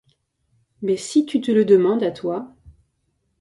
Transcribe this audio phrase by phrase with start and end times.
[0.81, 2.55] Mais si tu te le demandes à toi.